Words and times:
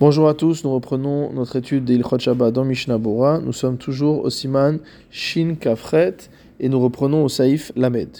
Bonjour 0.00 0.28
à 0.28 0.34
tous, 0.34 0.62
nous 0.62 0.72
reprenons 0.72 1.32
notre 1.32 1.56
étude 1.56 1.84
d'Ilchot 1.84 2.20
Shabbat 2.20 2.54
dans 2.54 2.64
Mishnah 2.64 2.98
Bora. 2.98 3.40
Nous 3.40 3.52
sommes 3.52 3.78
toujours 3.78 4.22
au 4.22 4.30
Siman 4.30 4.78
Shin 5.10 5.56
Kafret 5.58 6.14
et 6.60 6.68
nous 6.68 6.78
reprenons 6.78 7.24
au 7.24 7.28
Saïf 7.28 7.72
Lamed. 7.74 8.10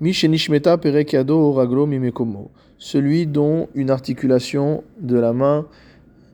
Mishenishmeta 0.00 0.78
Perekiado 0.78 1.52
Raglo 1.52 1.84
Mimekomo. 1.84 2.50
Celui 2.78 3.26
dont 3.26 3.68
une 3.74 3.90
articulation 3.90 4.82
de 4.98 5.18
la 5.18 5.34
main, 5.34 5.66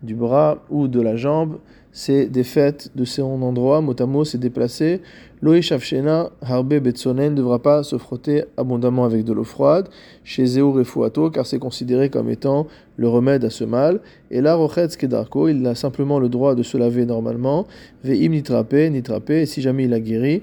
du 0.04 0.14
bras 0.14 0.58
ou 0.70 0.86
de 0.86 1.00
la 1.00 1.16
jambe 1.16 1.58
s'est 1.90 2.26
défaite 2.26 2.92
de 2.94 3.04
son 3.04 3.42
endroit, 3.42 3.80
motamo 3.80 4.24
s'est 4.24 4.38
déplacé. 4.38 5.00
Loé 5.42 5.62
Shavshena 5.62 6.30
Harbe 6.42 6.78
Betsonen 6.78 7.32
ne 7.32 7.38
devra 7.38 7.58
pas 7.58 7.82
se 7.82 7.98
frotter 7.98 8.44
abondamment 8.56 9.04
avec 9.04 9.24
de 9.24 9.32
l'eau 9.32 9.44
froide 9.44 9.88
chez 10.22 10.46
Zéou 10.46 10.70
Refuato 10.70 11.30
car 11.30 11.44
c'est 11.44 11.58
considéré 11.58 12.08
comme 12.08 12.30
étant 12.30 12.68
le 12.96 13.08
remède 13.08 13.44
à 13.44 13.50
ce 13.50 13.64
mal. 13.64 14.00
Et 14.30 14.40
là, 14.40 14.54
Rochetz 14.54 14.96
Kedarko, 14.96 15.48
il 15.48 15.66
a 15.66 15.74
simplement 15.74 16.18
le 16.18 16.28
droit 16.28 16.54
de 16.54 16.62
se 16.62 16.76
laver 16.76 17.06
normalement. 17.06 17.66
Ve'im 18.04 18.32
et 18.32 19.46
si 19.46 19.62
jamais 19.62 19.84
il 19.84 19.92
a 19.92 20.00
guéri, 20.00 20.42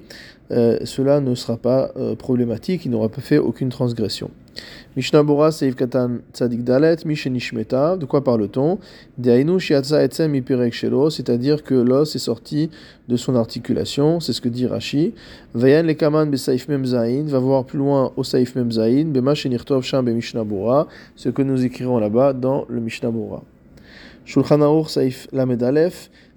euh, 0.51 0.77
cela 0.83 1.19
ne 1.19 1.35
sera 1.35 1.57
pas 1.57 1.91
euh, 1.97 2.15
problématique, 2.15 2.85
il 2.85 2.91
n'aura 2.91 3.09
pas 3.09 3.21
fait 3.21 3.37
aucune 3.37 3.69
transgression. 3.69 4.29
Mishnah 4.95 5.23
Bora 5.23 5.51
Seif 5.51 5.75
Katan 5.75 6.17
Tzadik 6.31 6.63
Dalet, 6.63 6.97
Mishenishmeta, 7.05 7.97
de 7.97 8.05
quoi 8.05 8.23
parle-t-on? 8.23 8.77
Deainu 9.17 9.59
Shiatza 9.59 10.03
Etzem 10.03 10.35
Ipirek 10.35 10.71
Shelo, 10.73 11.09
c'est-à-dire 11.09 11.63
que 11.63 11.73
l'os 11.73 12.15
est 12.15 12.19
sorti 12.19 12.69
de 13.07 13.17
son 13.17 13.35
articulation, 13.35 14.19
c'est 14.19 14.33
ce 14.33 14.41
que 14.41 14.49
dit 14.49 14.67
Rashi. 14.67 15.15
Vayan 15.55 15.81
Lekaman 15.83 16.29
Besaif 16.29 16.69
va 16.69 17.39
voir 17.39 17.65
plus 17.65 17.79
loin 17.79 18.11
au 18.15 18.23
Saif 18.23 18.55
Memzain, 18.55 19.05
Bema 19.05 19.33
Shenirtov 19.33 19.83
ce 19.83 21.29
que 21.29 21.41
nous 21.41 21.65
écrirons 21.65 21.97
là-bas 21.97 22.33
dans 22.43 22.65
le 22.67 22.81
Mishnah 22.81 23.09
Bora. 23.09 23.41
Shulchan 24.25 24.61
Aruch 24.61 24.89
Saif 24.89 25.27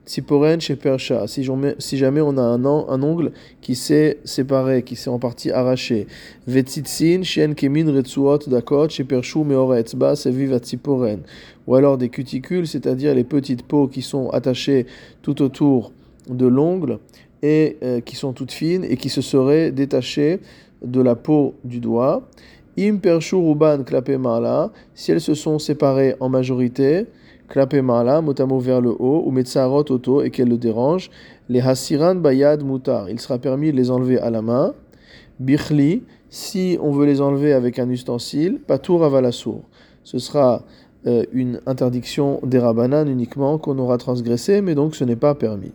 Tziporen 0.07 0.61
si, 0.61 1.97
jamais 1.97 2.21
on 2.21 2.39
a 2.39 2.43
un, 2.43 2.65
ongle 2.65 3.33
qui 3.61 3.75
s'est 3.75 4.19
séparé, 4.23 4.85
qui 4.85 4.95
s'est 4.95 5.11
en 5.11 5.19
partie 5.19 5.51
arraché. 5.51 6.07
Vetzitsin, 6.47 7.25
Shien 7.25 7.55
Kemin 7.55 7.93
Retsuot 7.93 8.39
Dakot, 8.47 8.87
Meoretzba, 9.45 10.15
Tziporen. 10.15 11.23
Ou 11.67 11.75
alors 11.75 11.99
des 11.99 12.09
cuticules, 12.09 12.69
c'est-à-dire 12.69 13.17
les 13.17 13.25
petites 13.25 13.65
peaux 13.65 13.89
qui 13.89 14.03
sont 14.03 14.31
attachées 14.31 14.87
tout 15.23 15.43
autour 15.43 15.91
de 16.29 16.47
l'ongle 16.47 17.01
et 17.43 17.77
euh, 17.83 18.01
qui 18.01 18.15
sont 18.15 18.33
toutes 18.33 18.53
fines 18.53 18.85
et 18.85 18.97
qui 18.97 19.09
se 19.09 19.21
seraient 19.21 19.73
détachées 19.73 20.39
de 20.85 21.01
la 21.01 21.17
peau 21.17 21.55
du 21.65 21.81
doigt. 21.81 22.29
Im 22.79 23.01
Pershu 23.01 23.37
Ruban 23.37 23.85
Klape 23.85 24.19
Mala, 24.19 24.71
si 24.95 25.11
elles 25.11 25.23
se 25.23 25.33
sont 25.35 25.59
séparées 25.59 26.15
en 26.21 26.29
majorité, 26.29 27.07
Klape 27.49 27.75
Mala, 27.75 28.21
motamo 28.21 28.59
vers 28.59 28.83
le 28.83 28.91
haut, 28.91 29.23
ou 29.25 29.31
Metzarot 29.31 29.91
Oto, 29.91 30.23
et 30.23 30.31
qu'elle 30.31 30.49
le 30.49 30.59
dérange, 30.59 31.11
les 31.49 31.61
Hasiran 31.61 32.17
Bayad 32.17 32.63
Mutar, 32.63 33.09
il 33.09 33.19
sera 33.19 33.39
permis 33.39 33.73
de 33.73 33.77
les 33.77 33.91
enlever 33.91 34.19
à 34.19 34.29
la 34.29 34.43
main. 34.43 34.75
Bichli, 35.41 36.03
si 36.29 36.77
on 36.83 36.91
veut 36.91 37.07
les 37.07 37.23
enlever 37.23 37.55
avec 37.55 37.79
un 37.79 37.89
ustensile, 37.89 38.59
Patour 38.67 39.05
Avalassour. 39.05 39.63
Ce 40.05 40.19
sera 40.19 40.63
euh, 41.07 41.25
une 41.33 41.61
interdiction 41.65 42.41
des 42.43 42.59
Rabanan 42.59 43.07
uniquement 43.07 43.57
qu'on 43.57 43.79
aura 43.79 43.97
transgressé, 43.97 44.61
mais 44.61 44.75
donc 44.75 44.97
ce 44.97 45.05
n'est 45.05 45.17
pas 45.17 45.35
permis. 45.35 45.73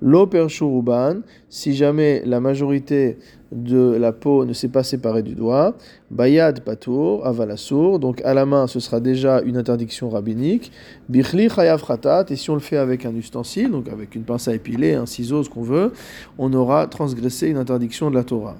L'opershuruban, 0.00 1.20
si 1.48 1.74
jamais 1.74 2.22
la 2.24 2.40
majorité 2.40 3.18
de 3.54 3.96
la 3.96 4.12
peau 4.12 4.44
ne 4.44 4.52
s'est 4.52 4.68
pas 4.68 4.82
séparée 4.82 5.22
du 5.22 5.34
doigt, 5.34 5.76
bayad 6.10 6.60
patour, 6.60 7.24
avalassour, 7.24 8.00
donc 8.00 8.20
à 8.24 8.34
la 8.34 8.44
main 8.44 8.66
ce 8.66 8.80
sera 8.80 8.98
déjà 8.98 9.40
une 9.42 9.56
interdiction 9.56 10.10
rabbinique, 10.10 10.72
bichli 11.08 11.48
chayav 11.48 11.86
khatat, 11.86 12.26
et 12.30 12.36
si 12.36 12.50
on 12.50 12.54
le 12.54 12.60
fait 12.60 12.76
avec 12.76 13.06
un 13.06 13.14
ustensile, 13.14 13.70
donc 13.70 13.88
avec 13.88 14.16
une 14.16 14.24
pince 14.24 14.48
à 14.48 14.54
épiler, 14.54 14.94
un 14.94 15.06
ciseau, 15.06 15.44
ce 15.44 15.48
qu'on 15.48 15.62
veut, 15.62 15.92
on 16.36 16.52
aura 16.52 16.88
transgressé 16.88 17.48
une 17.48 17.56
interdiction 17.56 18.10
de 18.10 18.16
la 18.16 18.24
Torah. 18.24 18.56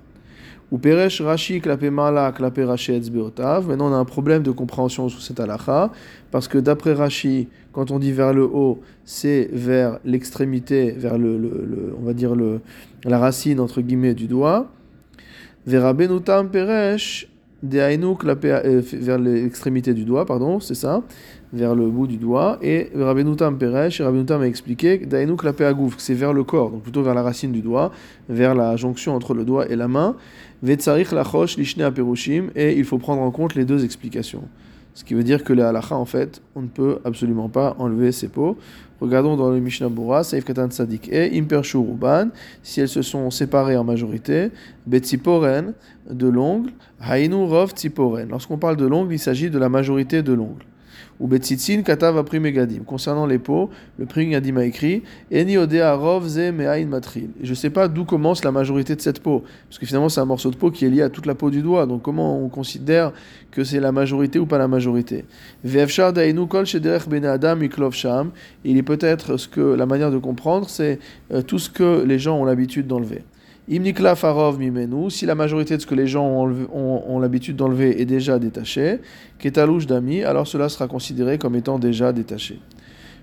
Ou 0.72 0.78
peresh 0.78 1.20
rashi 1.20 1.60
klapé 1.60 1.90
mala 1.90 2.32
klapé 2.32 2.64
rashi 2.64 2.92
etzbeotav. 2.92 3.68
Maintenant, 3.68 3.90
on 3.90 3.94
a 3.94 3.98
un 3.98 4.04
problème 4.06 4.42
de 4.42 4.50
compréhension 4.50 5.08
sous 5.08 5.20
cette 5.20 5.38
halakha, 5.38 5.92
parce 6.30 6.48
que 6.48 6.58
d'après 6.58 6.94
Rashi, 6.94 7.48
quand 7.72 7.90
on 7.90 7.98
dit 7.98 8.12
vers 8.12 8.32
le 8.32 8.44
haut, 8.44 8.80
c'est 9.04 9.50
vers 9.52 9.98
l'extrémité, 10.04 10.92
vers 10.92 11.18
le, 11.18 11.36
le, 11.36 11.94
on 12.00 12.04
va 12.04 12.14
dire 12.14 12.34
le, 12.34 12.60
la 13.04 13.18
racine 13.18 13.60
entre 13.60 13.82
guillemets 13.82 14.14
du 14.14 14.26
doigt. 14.26 14.70
Peresh 15.66 17.28
euh, 17.72 18.82
vers 18.92 19.18
l'extrémité 19.18 19.94
du 19.94 20.04
doigt, 20.04 20.26
pardon, 20.26 20.60
c'est 20.60 20.74
ça, 20.74 21.02
vers 21.52 21.74
le 21.74 21.88
bout 21.88 22.06
du 22.06 22.16
doigt. 22.16 22.58
Et 22.62 22.90
Rabbenutam 22.94 23.58
Peresh, 23.58 24.00
Rabbenutam 24.00 24.42
a 24.42 24.46
expliqué 24.46 24.98
Dainu 24.98 25.36
Klapé 25.36 25.64
Agouf, 25.64 25.94
c'est 25.98 26.14
vers 26.14 26.32
le 26.32 26.44
corps, 26.44 26.70
donc 26.70 26.82
plutôt 26.82 27.02
vers 27.02 27.14
la 27.14 27.22
racine 27.22 27.52
du 27.52 27.62
doigt, 27.62 27.92
vers 28.28 28.54
la 28.54 28.76
jonction 28.76 29.14
entre 29.14 29.34
le 29.34 29.44
doigt 29.44 29.68
et 29.70 29.76
la 29.76 29.88
main. 29.88 30.16
Vetsarich 30.62 31.12
Lachosh 31.12 31.56
Lishne 31.56 31.82
Aperushim, 31.82 32.50
et 32.54 32.76
il 32.76 32.84
faut 32.84 32.98
prendre 32.98 33.22
en 33.22 33.30
compte 33.30 33.54
les 33.54 33.64
deux 33.64 33.84
explications. 33.84 34.42
Ce 34.94 35.02
qui 35.02 35.14
veut 35.14 35.24
dire 35.24 35.42
que 35.42 35.52
les 35.52 35.62
halakha, 35.62 35.96
en 35.96 36.04
fait, 36.04 36.40
on 36.54 36.62
ne 36.62 36.68
peut 36.68 36.98
absolument 37.04 37.48
pas 37.48 37.74
enlever 37.78 38.12
ces 38.12 38.28
peaux. 38.28 38.56
Regardons 39.00 39.36
dans 39.36 39.50
le 39.50 39.60
Mishnah 39.60 39.88
Bura, 39.88 40.24
Saif 40.24 40.44
Katan 40.44 40.68
Tzadik 40.68 41.08
et 41.12 41.38
Impershu 41.38 41.78
Ruban, 41.78 42.28
si 42.62 42.80
elles 42.80 42.88
se 42.88 43.02
sont 43.02 43.30
séparées 43.30 43.76
en 43.76 43.84
majorité, 43.84 44.50
Betziporen, 44.86 45.72
de 46.08 46.28
l'ongle, 46.28 46.70
Hainu 47.00 47.44
Rov 47.44 47.72
Tziporen. 47.72 48.28
Lorsqu'on 48.28 48.58
parle 48.58 48.76
de 48.76 48.86
l'ongle, 48.86 49.12
il 49.12 49.18
s'agit 49.18 49.50
de 49.50 49.58
la 49.58 49.68
majorité 49.68 50.22
de 50.22 50.32
l'ongle 50.32 50.64
ou 51.20 51.26
Betzitzin 51.26 51.82
Katav. 51.82 52.24
Concernant 52.86 53.26
les 53.26 53.38
peaux, 53.38 53.70
le 53.98 54.06
Pri 54.06 54.26
Megadim 54.26 54.56
a 54.56 54.64
écrit 54.64 55.02
Eni 55.30 55.58
Odea 55.58 55.94
Rov 55.94 56.26
Ze 56.26 56.50
Matril. 56.50 57.30
Je 57.42 57.50
ne 57.50 57.54
sais 57.54 57.70
pas 57.70 57.88
d'où 57.88 58.04
commence 58.04 58.44
la 58.44 58.52
majorité 58.52 58.96
de 58.96 59.00
cette 59.00 59.20
peau, 59.20 59.44
parce 59.68 59.78
que 59.78 59.86
finalement 59.86 60.08
c'est 60.08 60.20
un 60.20 60.24
morceau 60.24 60.50
de 60.50 60.56
peau 60.56 60.70
qui 60.70 60.84
est 60.84 60.90
lié 60.90 61.02
à 61.02 61.08
toute 61.08 61.26
la 61.26 61.34
peau 61.34 61.50
du 61.50 61.62
doigt. 61.62 61.86
Donc 61.86 62.02
comment 62.02 62.38
on 62.42 62.48
considère 62.48 63.12
que 63.50 63.64
c'est 63.64 63.80
la 63.80 63.92
majorité 63.92 64.38
ou 64.38 64.46
pas 64.46 64.58
la 64.58 64.68
majorité? 64.68 65.24
Ve'efshar 65.64 66.12
Dainu 66.12 66.46
Kol 66.46 66.64
Ben 67.08 67.90
Sham. 67.92 68.30
Il 68.64 68.76
est 68.76 68.82
peut-être 68.82 69.36
ce 69.36 69.48
que 69.48 69.60
la 69.60 69.86
manière 69.86 70.10
de 70.10 70.18
comprendre, 70.18 70.68
c'est 70.68 70.98
euh, 71.32 71.42
tout 71.42 71.58
ce 71.58 71.70
que 71.70 72.04
les 72.04 72.18
gens 72.18 72.38
ont 72.38 72.44
l'habitude 72.44 72.86
d'enlever. 72.86 73.22
Imnikla 73.66 74.14
farov 74.14 74.58
mimenu, 74.58 75.10
si 75.10 75.24
la 75.24 75.34
majorité 75.34 75.76
de 75.76 75.80
ce 75.80 75.86
que 75.86 75.94
les 75.94 76.06
gens 76.06 76.26
ont, 76.26 77.18
l'habitude 77.18 77.56
d'enlever 77.56 78.00
est 78.00 78.04
déjà 78.04 78.38
détaché, 78.38 79.00
ketalouch 79.38 79.86
dami, 79.86 80.22
alors 80.22 80.46
cela 80.46 80.68
sera 80.68 80.86
considéré 80.86 81.38
comme 81.38 81.56
étant 81.56 81.78
déjà 81.78 82.12
détaché. 82.12 82.60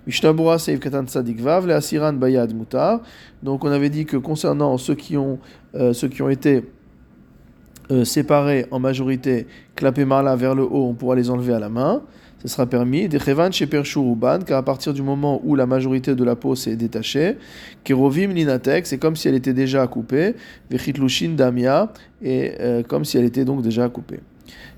Mishnabura 0.08 0.58
seiv 0.58 0.80
katan 0.80 1.06
le 1.06 1.74
asiran 1.74 2.14
bayad 2.14 2.56
mutar. 2.56 3.02
Donc 3.44 3.64
on 3.64 3.72
avait 3.72 3.92
dit 3.92 4.06
que 4.06 4.18
concernant 4.18 4.76
ceux 4.80 4.96
qui 4.96 5.16
ont, 5.16 5.38
euh, 5.76 5.94
été 6.32 6.64
euh, 7.92 8.04
séparés 8.04 8.66
en 8.72 8.80
majorité, 8.80 9.46
clapé 9.76 10.06
marla 10.06 10.36
vers 10.36 10.56
le 10.56 10.64
haut, 10.64 10.88
on 10.88 10.94
pourra 10.96 11.16
les 11.16 11.30
enlever 11.30 11.54
à 11.54 11.60
la 11.60 11.70
main 11.70 12.02
ce 12.42 12.48
sera 12.48 12.66
permis. 12.66 13.08
Des 13.08 13.20
chevan 13.20 13.52
chez 13.52 13.68
Pershuruban, 13.68 14.40
car 14.40 14.58
à 14.58 14.64
partir 14.64 14.94
du 14.94 15.02
moment 15.02 15.42
où 15.44 15.56
la 15.56 15.66
majorité 15.66 16.16
de 16.16 16.24
la 16.24 16.36
peau 16.36 16.56
s'est 16.56 16.76
détachée, 16.76 17.38
Kerovim 17.84 18.34
linatek, 18.34 18.88
c'est 18.88 18.98
comme 18.98 19.16
si 19.16 19.28
elle 19.28 19.36
était 19.36 19.54
déjà 19.54 19.86
coupée, 19.88 20.36
Vechitlushin 20.70 21.36
damia, 21.36 21.94
et 22.22 22.54
euh, 22.60 22.84
comme 22.84 23.06
si 23.06 23.18
elle 23.18 23.26
était 23.26 23.46
donc 23.46 23.62
déjà 23.62 23.90
coupée. 23.90 24.20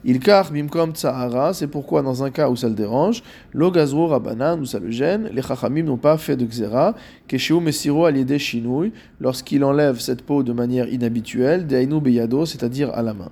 Ilkar 0.06 0.51
bimkom 0.51 0.94
tsahara, 0.94 1.53
c'est 1.53 1.67
pourquoi 1.67 2.01
dans 2.01 2.23
un 2.23 2.29
cas 2.29 2.50
où 2.50 2.56
ça 2.56 2.67
le 2.67 2.75
dérange, 2.75 3.23
l'ogazro 3.53 4.07
rabanan, 4.07 4.59
où 4.59 4.66
ça 4.66 4.79
le 4.79 4.91
gêne, 4.91 5.29
les 5.34 5.41
chachamim 5.41 5.84
n'ont 5.84 5.97
pas 5.97 6.17
fait 6.17 6.35
de 6.35 6.45
xéra, 6.45 6.94
keshiu 7.28 7.61
mesiro 7.61 8.06
aliede 8.06 8.38
shinouy, 8.38 8.91
lorsqu'il 9.22 9.63
enlève 9.63 10.00
cette 10.00 10.23
peau 10.23 10.44
de 10.44 10.51
manière 10.51 10.88
inhabituelle, 10.89 11.66
deinu 11.67 12.01
beyado, 12.01 12.45
c'est-à-dire 12.45 12.91
à 12.94 13.01
la 13.01 13.13
main. 13.13 13.29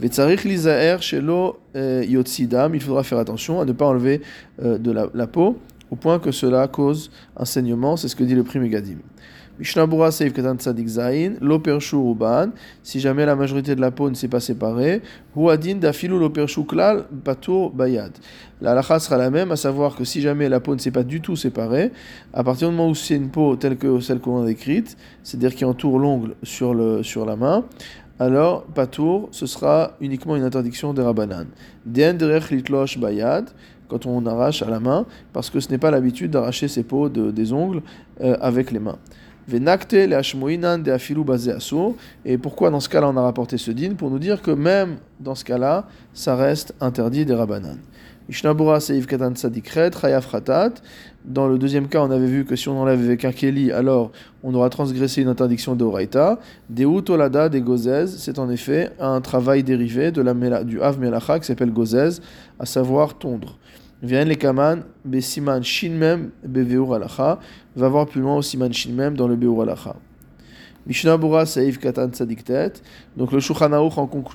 Vetzarich 0.00 0.44
lizaer 0.44 1.00
shelo 1.00 1.60
euh, 1.76 2.04
yotzidam, 2.08 2.74
il 2.74 2.80
faudra 2.80 3.04
faire 3.04 3.18
attention 3.18 3.60
à 3.60 3.64
ne 3.64 3.72
pas 3.72 3.86
enlever 3.86 4.22
euh, 4.62 4.78
de 4.78 4.90
la, 4.90 5.06
la, 5.14 5.26
peau, 5.28 5.58
au 5.90 5.96
point 5.96 6.18
que 6.18 6.32
cela 6.32 6.66
cause 6.66 7.10
un 7.36 7.44
saignement, 7.44 7.96
c'est 7.96 8.08
ce 8.08 8.16
que 8.16 8.24
dit 8.24 8.34
le 8.34 8.42
prix 8.42 8.58
Megadim. 9.60 9.90
Mishnabura 9.90 10.10
Seif 10.10 10.32
Katan 10.32 10.56
Tzadik 10.56 10.88
Zain, 10.88 11.34
Lopershu 11.40 11.96
Ruban, 11.96 12.50
si 12.82 13.00
jamais 13.00 13.26
la 13.26 13.36
majorité 13.36 13.74
de 13.74 13.80
la 13.80 13.90
peau 13.90 14.10
ne 14.10 14.14
s'est 14.14 14.28
pas 14.28 14.40
séparée, 14.40 15.02
Huadin 15.36 15.76
Dafilu 15.76 16.18
Lopershu 16.18 16.64
Klal 16.64 17.04
Patur 17.24 17.70
Bayad. 17.70 18.12
La 18.60 18.72
halakha 18.72 18.98
sera 18.98 19.16
la 19.16 19.30
même, 19.30 19.52
à 19.52 19.56
savoir 19.56 19.96
que 19.96 20.04
si 20.04 20.20
jamais 20.20 20.48
la 20.48 20.60
peau 20.60 20.74
ne 20.74 20.80
s'est 20.80 20.90
pas 20.90 21.04
du 21.04 21.20
tout 21.20 21.36
séparée, 21.36 21.92
à 22.32 22.44
partir 22.44 22.68
du 22.68 22.76
moment 22.76 22.90
où 22.90 22.94
c'est 22.94 23.16
une 23.16 23.30
peau 23.30 23.56
telle 23.56 23.76
que 23.76 24.00
celle 24.00 24.20
qu'on 24.20 24.42
a 24.42 24.46
décrite, 24.46 24.96
c'est-à-dire 25.22 25.54
qui 25.54 25.64
entoure 25.64 25.98
l'ongle 25.98 26.34
sur, 26.42 26.74
le, 26.74 27.02
sur 27.02 27.24
la 27.24 27.36
main, 27.36 27.64
alors 28.18 28.64
Patour, 28.64 29.28
ce 29.30 29.46
sera 29.46 29.92
uniquement 30.00 30.36
une 30.36 30.42
interdiction 30.42 30.92
des 30.92 31.00
Rabanan. 31.00 31.46
Derech 31.86 32.50
Litlosh 32.50 32.98
Bayad, 32.98 33.48
quand 33.88 34.04
on 34.04 34.26
arrache 34.26 34.62
à 34.62 34.68
la 34.68 34.78
main, 34.78 35.06
parce 35.32 35.48
que 35.48 35.58
ce 35.58 35.70
n'est 35.70 35.78
pas 35.78 35.90
l'habitude 35.90 36.30
d'arracher 36.30 36.68
ses 36.68 36.82
peaux 36.82 37.08
de, 37.08 37.30
des 37.30 37.52
ongles 37.54 37.82
euh, 38.20 38.36
avec 38.40 38.72
les 38.72 38.78
mains. 38.78 38.98
Et 42.24 42.38
pourquoi 42.38 42.70
dans 42.70 42.80
ce 42.80 42.88
cas-là 42.88 43.08
on 43.08 43.16
a 43.16 43.22
rapporté 43.22 43.58
ce 43.58 43.70
din? 43.70 43.94
Pour 43.94 44.10
nous 44.10 44.18
dire 44.18 44.42
que 44.42 44.50
même 44.50 44.96
dans 45.18 45.34
ce 45.34 45.44
cas-là, 45.44 45.86
ça 46.12 46.36
reste 46.36 46.74
interdit 46.80 47.24
des 47.24 47.34
rabanan. 47.34 47.78
Dans 51.24 51.48
le 51.48 51.58
deuxième 51.58 51.88
cas, 51.88 52.00
on 52.00 52.10
avait 52.12 52.26
vu 52.26 52.44
que 52.44 52.54
si 52.54 52.68
on 52.68 52.80
enlève 52.80 53.00
avec 53.00 53.24
un 53.24 53.32
Keli, 53.32 53.72
alors 53.72 54.12
on 54.44 54.54
aura 54.54 54.70
transgressé 54.70 55.22
une 55.22 55.28
interdiction 55.28 55.74
de 55.74 55.84
Oraita. 55.84 56.38
Deut 56.68 57.10
Olada 57.10 57.48
des 57.48 57.60
Gozez, 57.60 58.06
c'est 58.06 58.38
en 58.38 58.48
effet 58.48 58.90
un 59.00 59.20
travail 59.20 59.64
dérivé 59.64 60.12
de 60.12 60.22
la, 60.22 60.62
du 60.62 60.80
Av 60.80 61.00
Melacha 61.00 61.40
qui 61.40 61.46
s'appelle 61.46 61.72
Gozez, 61.72 62.20
à 62.60 62.66
savoir 62.66 63.18
tondre. 63.18 63.58
Vient 64.02 64.24
les 64.24 64.36
Kaman, 64.36 64.82
Besiman 65.04 65.62
Shinmem, 65.62 66.30
Beveur 66.42 66.94
Alacha, 66.94 67.38
va 67.76 67.88
voir 67.88 68.06
plus 68.06 68.22
loin 68.22 68.36
au 68.36 68.42
Siman 68.42 68.72
Shinmem 68.72 69.14
dans 69.14 69.28
le 69.28 69.36
Beur 69.36 69.60
Alacha. 69.60 69.96
Mishnah 70.86 71.18
Bura 71.18 71.44
Saïf 71.44 71.78
Katan 71.78 72.08
Tzadiktet. 72.08 72.72
Donc 73.16 73.32
le 73.32 73.40
Shulchan 73.40 73.70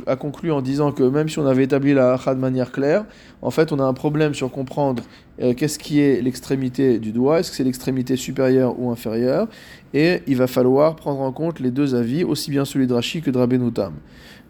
a 0.05 0.15
conclu 0.15 0.51
en 0.51 0.61
disant 0.61 0.91
que 0.91 1.03
même 1.03 1.27
si 1.27 1.39
on 1.39 1.45
avait 1.47 1.63
établi 1.63 1.93
la 1.93 2.09
halakha 2.09 2.35
de 2.35 2.39
manière 2.39 2.71
claire, 2.71 3.05
en 3.41 3.49
fait 3.49 3.71
on 3.71 3.79
a 3.79 3.83
un 3.83 3.93
problème 3.93 4.33
sur 4.33 4.51
comprendre 4.51 5.03
euh, 5.41 5.53
qu'est-ce 5.53 5.79
qui 5.79 5.99
est 5.99 6.21
l'extrémité 6.21 6.99
du 6.99 7.11
doigt, 7.11 7.39
est-ce 7.39 7.51
que 7.51 7.57
c'est 7.57 7.63
l'extrémité 7.63 8.15
supérieure 8.15 8.79
ou 8.79 8.91
inférieure, 8.91 9.47
et 9.93 10.21
il 10.27 10.35
va 10.35 10.47
falloir 10.47 10.95
prendre 10.95 11.21
en 11.21 11.31
compte 11.31 11.59
les 11.59 11.71
deux 11.71 11.95
avis, 11.95 12.23
aussi 12.23 12.51
bien 12.51 12.65
celui 12.65 12.87
de 12.87 12.93
Rashi 12.93 13.21
que 13.21 13.31
de 13.31 13.37
Rabbenutam. 13.37 13.93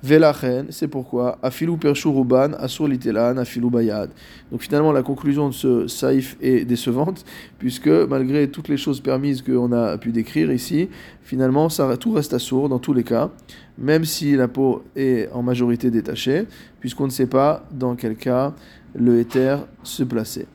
Velachen, 0.03 0.67
c'est 0.69 0.87
pourquoi? 0.87 1.39
Afilou 1.41 1.77
Pershu 1.77 2.09
Ruban, 2.09 2.53
Asur 2.59 2.87
Litelan, 2.87 3.37
Afilou 3.37 3.71
Bayad. 3.71 4.11
Donc 4.51 4.61
finalement, 4.61 4.91
la 4.91 5.01
conclusion 5.01 5.49
de 5.49 5.53
ce 5.53 5.87
saïf 5.87 6.37
est 6.41 6.63
décevante, 6.65 7.25
puisque 7.57 7.87
malgré 7.87 8.49
toutes 8.49 8.67
les 8.67 8.77
choses 8.77 9.01
permises 9.01 9.41
qu'on 9.41 9.71
a 9.71 9.97
pu 9.97 10.11
décrire 10.11 10.51
ici, 10.51 10.89
finalement, 11.23 11.69
tout 11.99 12.11
reste 12.11 12.33
assourd 12.33 12.69
dans 12.69 12.77
tous 12.77 12.93
les 12.93 13.03
cas, 13.03 13.31
même 13.79 14.05
si 14.05 14.35
la 14.35 14.47
peau 14.47 14.83
est 14.95 15.27
en 15.33 15.41
majorité 15.41 15.89
détachée, 15.89 16.45
puisqu'on 16.79 17.05
ne 17.05 17.11
sait 17.11 17.27
pas 17.27 17.65
dans 17.71 17.95
quel 17.95 18.15
cas 18.15 18.53
le 18.93 19.19
éther 19.19 19.65
se 19.81 20.03
plaçait. 20.03 20.45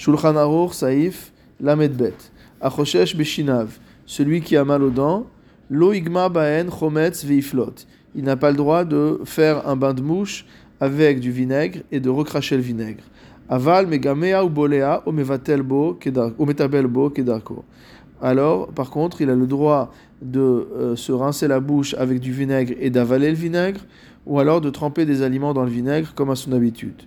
Shulchan 0.00 0.34
saïf, 0.72 1.30
Lamedbet. 1.60 2.14
Achoshesh 2.58 3.14
Beshinav, 3.14 3.78
celui 4.06 4.40
qui 4.40 4.56
a 4.56 4.64
mal 4.64 4.82
aux 4.82 4.88
dents, 4.88 5.26
Lo 5.68 5.92
Igma 5.92 6.30
Baen 6.30 6.70
Chometz 6.70 7.22
Veiflot 7.22 7.74
il 8.14 8.24
n'a 8.24 8.34
pas 8.36 8.50
le 8.50 8.56
droit 8.56 8.86
de 8.86 9.20
faire 9.26 9.68
un 9.68 9.76
bain 9.76 9.92
de 9.92 10.00
mouche 10.00 10.46
avec 10.80 11.20
du 11.20 11.30
vinaigre 11.30 11.80
et 11.92 12.00
de 12.00 12.08
recracher 12.08 12.56
le 12.56 12.62
vinaigre. 12.62 13.02
Aval 13.50 13.86
megamea 13.88 14.42
ou 14.42 14.48
bolea 14.48 15.02
o 15.04 15.12
metabelbo 15.12 17.10
kedarko. 17.10 17.64
Alors, 18.22 18.68
par 18.68 18.88
contre, 18.88 19.20
il 19.20 19.28
a 19.28 19.34
le 19.34 19.46
droit 19.46 19.92
de 20.22 20.40
euh, 20.40 20.96
se 20.96 21.12
rincer 21.12 21.46
la 21.46 21.60
bouche 21.60 21.92
avec 21.98 22.20
du 22.20 22.32
vinaigre 22.32 22.72
et 22.80 22.88
d'avaler 22.88 23.28
le 23.28 23.36
vinaigre, 23.36 23.80
ou 24.24 24.38
alors 24.38 24.62
de 24.62 24.70
tremper 24.70 25.04
des 25.04 25.20
aliments 25.20 25.52
dans 25.52 25.64
le 25.64 25.70
vinaigre 25.70 26.14
comme 26.14 26.30
à 26.30 26.36
son 26.36 26.52
habitude. 26.52 27.02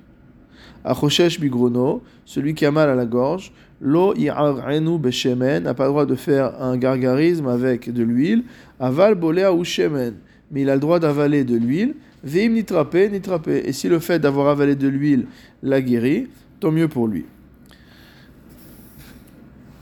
Achoshesh 0.83 1.39
bigrono, 1.39 2.01
celui 2.25 2.53
qui 2.53 2.65
a 2.65 2.71
mal 2.71 2.89
à 2.89 2.95
la 2.95 3.05
gorge, 3.05 3.51
lo 3.81 4.13
i'arenu 4.15 4.97
beshemen, 4.97 5.63
n'a 5.63 5.73
pas 5.73 5.85
le 5.85 5.89
droit 5.89 6.05
de 6.05 6.15
faire 6.15 6.61
un 6.61 6.77
gargarisme 6.77 7.47
avec 7.47 7.91
de 7.91 8.03
l'huile. 8.03 8.43
Aval 8.79 9.15
bolea 9.15 9.53
ou 9.53 9.63
shemen 9.63 10.15
mais 10.53 10.61
il 10.61 10.69
a 10.69 10.75
le 10.75 10.79
droit 10.79 10.99
d'avaler 10.99 11.43
de 11.43 11.57
l'huile. 11.57 11.95
Veim 12.23 12.49
nitrapé, 12.49 13.09
nitrapé. 13.09 13.63
Et 13.65 13.73
si 13.73 13.89
le 13.89 13.99
fait 13.99 14.19
d'avoir 14.19 14.47
avalé 14.47 14.75
de 14.75 14.87
l'huile 14.87 15.25
l'a 15.63 15.81
guéri, 15.81 16.27
tant 16.59 16.71
mieux 16.71 16.87
pour 16.87 17.07
lui. 17.07 17.25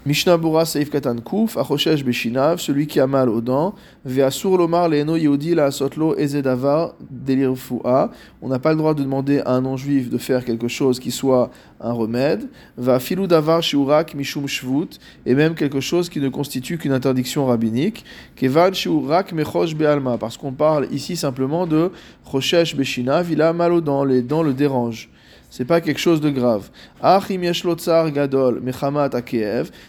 Mishnah 0.03 0.35
Bura 0.35 0.65
Saif 0.65 0.89
Katan 0.89 1.17
Kuf, 1.17 1.57
Achoshesh 1.57 2.03
Beshinav, 2.03 2.57
celui 2.57 2.87
qui 2.87 2.99
a 2.99 3.05
mal 3.05 3.29
aux 3.29 3.39
dents, 3.39 3.75
Veasur 4.03 4.57
Lomar 4.57 4.89
Leno 4.89 5.15
Yehudi 5.15 5.53
La 5.53 5.69
Sotlo 5.69 6.17
Ezedavar 6.17 6.95
Delirfua. 7.11 8.09
On 8.41 8.47
n'a 8.47 8.57
pas 8.57 8.71
le 8.71 8.77
droit 8.77 8.95
de 8.95 9.03
demander 9.03 9.41
à 9.41 9.51
un 9.51 9.61
non-juif 9.61 10.09
de 10.09 10.17
faire 10.17 10.43
quelque 10.43 10.67
chose 10.67 10.99
qui 10.99 11.11
soit 11.11 11.51
un 11.79 11.91
remède. 11.91 12.49
Va 12.77 12.99
Filou 12.99 13.27
Davar 13.27 13.61
Shiurak 13.61 14.15
Mishum 14.15 14.47
Shvut, 14.47 14.97
et 15.27 15.35
même 15.35 15.53
quelque 15.53 15.79
chose 15.79 16.09
qui 16.09 16.19
ne 16.19 16.29
constitue 16.29 16.79
qu'une 16.79 16.93
interdiction 16.93 17.45
rabbinique. 17.45 18.03
Kevan 18.35 18.73
Shiurak 18.73 19.33
Mechosh 19.33 19.75
Bealma, 19.75 20.17
parce 20.17 20.35
qu'on 20.35 20.53
parle 20.53 20.87
ici 20.91 21.15
simplement 21.15 21.67
de 21.67 21.91
Choshesh 22.25 22.75
Beshinav, 22.75 23.31
il 23.31 23.39
a 23.43 23.53
mal 23.53 23.71
aux 23.71 23.81
dents, 23.81 24.03
les 24.03 24.23
dents 24.23 24.41
le 24.41 24.55
dérangent 24.55 25.11
c'est 25.51 25.65
pas 25.65 25.81
quelque 25.81 25.99
chose 25.99 26.21
de 26.21 26.29
grave. 26.29 26.69
gadol 27.03 28.61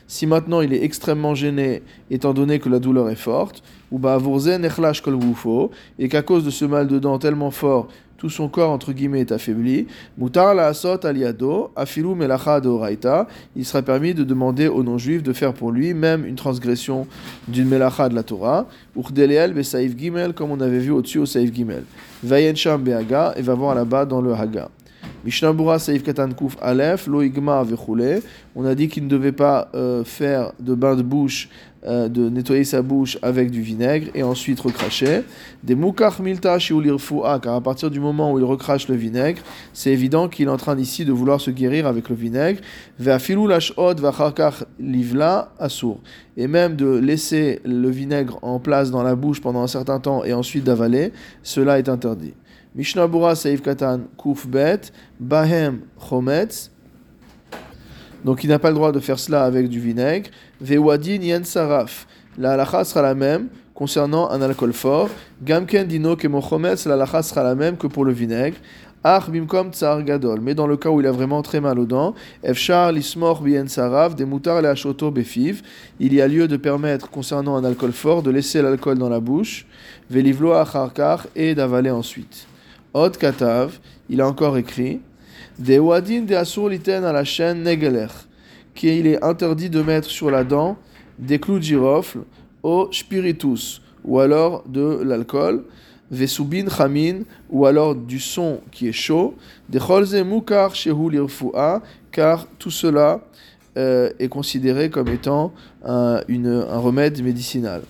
si 0.09 0.27
maintenant 0.27 0.61
il 0.61 0.75
est 0.75 0.83
extrêmement 0.83 1.37
gêné, 1.37 1.83
étant 2.11 2.35
donné 2.35 2.59
que 2.59 2.69
la 2.69 2.81
douleur 2.81 3.09
est 3.09 3.15
forte, 3.15 3.63
ou 3.93 4.01
et 5.99 6.09
qu'à 6.09 6.23
cause 6.23 6.45
de 6.45 6.51
ce 6.51 6.65
mal 6.65 6.89
de 6.89 6.99
dents 6.99 7.19
tellement 7.19 7.53
fort, 7.53 7.87
tout 8.17 8.29
son 8.29 8.49
corps 8.49 8.71
entre 8.71 8.93
guillemets 8.93 9.21
est 9.21 9.31
affaibli, 9.31 9.87
mutar 10.19 10.55
la 10.55 10.67
asot 10.67 11.07
aliado, 11.07 11.71
afilu 11.77 12.15
melacha 12.17 12.61
de 12.61 12.71
il 13.55 13.65
sera 13.65 13.83
permis 13.83 14.15
de 14.15 14.25
demander 14.25 14.67
aux 14.67 14.83
non-juifs 14.83 15.23
de 15.23 15.33
faire 15.33 15.55
pour 15.55 15.71
lui 15.71 15.95
même 15.95 16.25
une 16.27 16.37
transgression 16.37 17.07
d'une 17.47 17.69
melacha 17.69 18.09
de 18.09 18.17
la 18.17 18.25
Torah, 18.25 18.67
uchdeleel 18.97 19.53
be 19.55 19.63
saif 19.63 19.97
gimel, 19.97 20.33
comme 20.33 20.51
on 20.51 20.61
avait 20.61 20.81
vu 20.81 20.91
au-dessus 20.91 21.19
au 21.19 21.27
saif 21.27 21.53
gimel. 21.53 21.85
Vayen 22.25 22.55
sham 22.57 22.83
behaga, 22.83 23.35
et 23.37 23.43
va 23.43 23.55
voir 23.55 23.77
là-bas 23.77 24.07
dans 24.07 24.21
le 24.21 24.33
haga. 24.33 24.69
Mishnabura 25.25 25.79
Saif 25.79 26.03
Katan 26.03 26.31
Kuf 26.33 26.57
Aleph, 26.61 27.07
Loigma 27.07 27.63
Vechule. 27.63 28.23
On 28.57 28.65
a 28.65 28.75
dit 28.75 28.89
qu'il 28.89 29.05
ne 29.05 29.09
devait 29.09 29.33
pas 29.33 29.69
euh, 29.75 30.03
faire 30.03 30.53
de 30.59 30.75
bain 30.75 30.97
de 30.97 31.03
bouche, 31.03 31.49
euh, 31.85 32.09
de 32.09 32.29
nettoyer 32.29 32.65
sa 32.65 32.83
bouche 32.83 33.19
avec 33.23 33.51
du 33.51 33.63
vinaigre 33.63 34.09
et 34.15 34.25
ensuite 34.25 34.59
recracher. 34.59 35.23
Des 35.63 35.77
Mukach 35.77 36.19
Milta 36.19 36.59
Shiulirfua, 36.59 37.39
car 37.41 37.55
à 37.55 37.61
partir 37.61 37.89
du 37.89 38.01
moment 38.01 38.33
où 38.33 38.39
il 38.41 38.45
recrache 38.45 38.89
le 38.89 38.97
vinaigre, 38.97 39.41
c'est 39.73 39.91
évident 39.91 40.29
qu'il 40.29 40.49
est 40.49 40.51
en 40.51 40.57
train 40.57 40.77
ici 40.77 41.05
de 41.05 41.13
vouloir 41.13 41.41
se 41.41 41.53
guérir 41.53 41.87
avec 41.87 42.09
le 42.09 42.17
vinaigre. 42.17 42.61
Veafilu 42.99 43.47
Lashod 43.47 44.01
Vacharkach 44.01 44.65
Livla 44.81 45.53
Asur. 45.59 45.99
Et 46.37 46.49
même 46.49 46.75
de 46.75 46.87
laisser 46.87 47.61
le 47.65 47.91
vinaigre 47.91 48.39
en 48.43 48.59
place 48.59 48.91
dans 48.91 49.03
la 49.03 49.15
bouche 49.15 49.41
pendant 49.41 49.63
un 49.63 49.69
certain 49.69 50.01
temps 50.01 50.25
et 50.25 50.33
ensuite 50.33 50.65
d'avaler, 50.65 51.13
cela 51.43 51.79
est 51.79 51.89
interdit. 51.89 52.35
Mishnah 52.75 53.07
Bura 53.07 53.35
Saif 53.35 53.61
Katan 53.61 54.01
Kuf 54.17 54.47
Bet, 54.47 54.93
Bahem 55.21 55.81
Chometz. 55.99 56.71
Donc 58.25 58.45
il 58.45 58.49
n'a 58.49 58.59
pas 58.59 58.71
le 58.71 58.77
droit 58.77 58.93
de 58.93 59.01
faire 59.01 59.19
cela 59.19 59.45
avec 59.45 59.69
du 59.69 59.79
vinaigre. 59.79 60.31
Vewadin 60.61 61.21
Yen 61.21 61.45
Saraf. 61.45 62.07
La 62.39 62.53
halacha 62.53 62.85
sera 62.85 63.03
la 63.03 63.15
même 63.15 63.49
concernant 63.75 64.31
un 64.31 64.41
alcool 64.41 64.73
fort. 64.73 65.11
Gamken 65.43 65.87
Dino 65.87 66.17
Kemo 66.17 66.41
Chometz, 66.41 66.87
la 66.87 66.95
halacha 66.95 67.23
sera 67.23 67.43
la 67.43 67.55
même 67.55 67.77
que 67.77 67.87
pour 67.87 68.07
le 68.07 68.13
vinaigre. 68.13 68.57
Ach 69.05 69.29
bimkom 69.29 69.73
tsar 69.73 70.03
gadol. 70.05 70.41
Mais 70.41 70.55
dans 70.55 70.69
le 70.69 70.77
cas 70.77 70.89
où 70.89 71.01
il 71.01 71.07
a 71.07 71.13
vraiment 71.13 71.43
très 71.43 71.61
mal 71.61 71.79
aux 71.79 71.87
dents, 71.87 72.15
efshar 72.43 72.93
lismor 72.93 73.43
bien 73.43 73.67
saraf, 73.67 74.15
des 74.15 74.25
moutards 74.25 74.63
le 74.63 75.11
befiv, 75.11 75.63
il 75.99 76.15
y 76.15 76.23
a 76.23 76.29
lieu 76.29 76.47
de 76.47 76.57
permettre, 76.57 77.11
concernant 77.11 77.57
un 77.57 77.65
alcool 77.65 77.93
fort, 77.93 78.23
de 78.23 78.31
laisser 78.31 78.63
l'alcool 78.63 78.99
dans 78.99 79.09
la 79.09 79.19
bouche, 79.19 79.67
velivlo 80.09 80.53
acharkar, 80.53 81.27
et 81.35 81.57
d'avaler 81.57 81.91
ensuite. 81.91 82.47
Od 82.95 83.17
Katav, 83.17 83.79
il 84.11 84.21
a 84.21 84.29
encore 84.29 84.59
écrit 84.59 85.01
De 85.59 85.79
Wadin 85.79 86.23
de 86.23 86.35
Asur 86.35 86.69
Liten 86.69 87.05
à 87.05 87.13
la 87.13 87.25
chaîne 87.25 87.63
Negeler, 87.63 88.09
qu'il 88.75 89.07
est 89.07 89.23
interdit 89.25 89.71
de 89.71 89.81
mettre 89.81 90.11
sur 90.11 90.31
la 90.31 90.45
dent 90.45 90.77
des 91.19 91.39
clous 91.39 91.59
de 91.59 91.65
girofle 91.65 92.21
au 92.63 92.89
spiritus, 92.93 93.81
ou 94.05 94.21
alors 94.21 94.65
de 94.69 95.01
l'alcool, 95.03 95.65
Vesubin 96.11 96.69
Chamin, 96.69 97.21
ou 97.49 97.65
alors 97.65 97.95
du 97.95 98.21
son 98.21 98.61
qui 98.71 98.89
est 98.89 98.93
chaud, 98.93 99.35
de 99.71 99.79
Cholze 99.79 100.15
Mukar 100.17 100.75
Shehu 100.75 101.27
car 102.11 102.47
tout 102.59 102.71
cela 102.71 103.21
euh, 103.79 104.11
est 104.19 104.29
considéré 104.29 104.91
comme 104.91 105.09
étant 105.09 105.55
un, 105.83 106.21
remède 106.77 107.23
médicinal. 107.23 107.83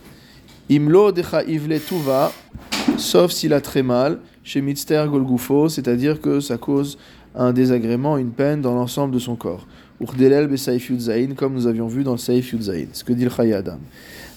Imlo 0.71 1.11
Ivle 1.49 1.81
Tuva, 1.81 2.31
sauf 2.97 3.33
s'il 3.33 3.53
a 3.53 3.61
très 3.61 3.83
mal, 3.83 4.21
chez 4.45 4.61
Mitzter 4.61 5.05
Golgufo, 5.09 5.69
c'est-à-dire 5.69 6.21
que 6.21 6.41
ça 6.41 6.59
cause 6.59 6.99
un 7.35 7.53
désagrément, 7.53 8.19
une 8.19 8.31
peine 8.31 8.61
dans 8.61 8.75
l'ensemble 8.75 9.15
de 9.15 9.19
son 9.19 9.37
corps. 9.37 9.67
Urdelel 10.01 10.49
Besaif 10.49 10.91
Yudzaïn, 10.91 11.35
comme 11.35 11.55
nous 11.55 11.67
avions 11.67 11.87
vu 11.87 12.03
dans 12.03 12.13
le 12.13 12.19
Saif 12.19 12.53
Yudzaïn, 12.53 12.89
ce 12.93 13.05
que 13.05 13.13
dit 13.13 13.25
le 13.25 13.31
Chayadam. 13.31 13.79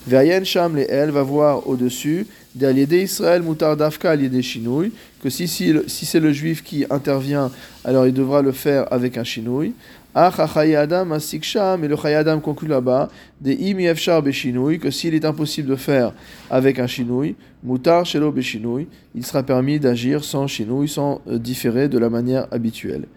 Veyen 0.07 0.43
Sham 0.43 0.75
le 0.75 0.89
El 0.89 1.09
va 1.09 1.23
voir 1.23 1.67
au-dessus, 1.67 2.27
d'Aliédé 2.53 3.01
Israël 3.01 3.41
Mutar 3.41 3.75
Dafka 3.75 4.15
Shinouï, 4.41 4.91
que 5.21 5.29
si, 5.29 5.47
c'est 5.47 6.19
le 6.19 6.31
juif 6.31 6.63
qui 6.63 6.85
intervient, 6.89 7.51
alors 7.83 8.05
il 8.05 8.13
devra 8.13 8.43
le 8.43 8.51
faire 8.51 8.91
avec 8.93 9.17
un 9.17 9.23
Shinouï. 9.23 9.73
Mais 10.15 11.87
le 11.87 11.95
Chayadam 11.97 12.39
conclut 12.39 12.69
là-bas, 12.69 13.09
des 13.41 13.71
im 13.71 13.79
yefshar 13.79 14.21
beshinouy, 14.21 14.79
que 14.79 14.89
s'il 14.89 15.13
est 15.13 15.25
impossible 15.25 15.69
de 15.69 15.75
faire 15.75 16.13
avec 16.49 16.79
un 16.79 16.87
chinouille, 16.87 17.35
mutar 17.63 18.05
shelo 18.05 18.31
beshinouy, 18.31 18.87
il 19.13 19.25
sera 19.25 19.43
permis 19.43 19.77
d'agir 19.77 20.23
sans 20.23 20.47
chinouille, 20.47 20.87
sans 20.87 21.21
euh, 21.27 21.37
différer 21.37 21.89
de 21.89 21.97
la 21.97 22.09
manière 22.09 22.47
habituelle. 22.51 23.07